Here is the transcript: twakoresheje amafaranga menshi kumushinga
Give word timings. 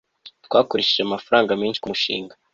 twakoresheje 0.45 1.01
amafaranga 1.05 1.59
menshi 1.61 1.81
kumushinga 1.81 2.33